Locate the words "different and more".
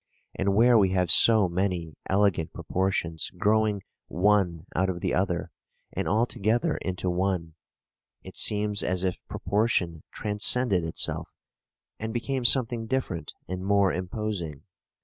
12.87-13.93